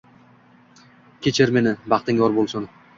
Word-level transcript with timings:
Kechir 1.27 1.55
meni. 1.59 1.77
Baxting 1.95 2.25
yor 2.27 2.39
bo‘lsin... 2.41 2.73